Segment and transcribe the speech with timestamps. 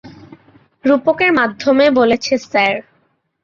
[0.85, 2.73] রূপকের মাধ্যমে বলেছে স্যার।